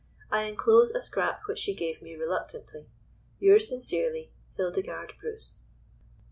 [0.31, 2.87] I enclose a scrap which she gave me reluctantly.
[3.37, 5.61] "Yours sincerely, "HILDEGARDE BRUCE."